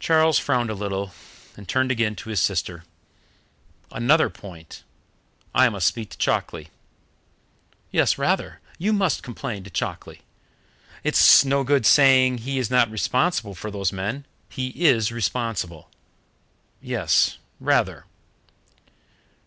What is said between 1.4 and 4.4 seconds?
and turned again to his sister. "Another